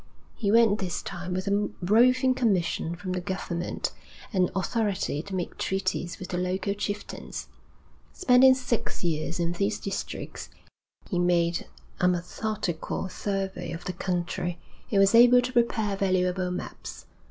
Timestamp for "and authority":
4.33-5.21